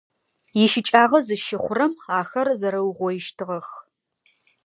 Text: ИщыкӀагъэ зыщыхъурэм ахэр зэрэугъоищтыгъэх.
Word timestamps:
ИщыкӀагъэ 0.63 1.19
зыщыхъурэм 1.25 1.93
ахэр 2.19 2.47
зэрэугъоищтыгъэх. 2.59 3.67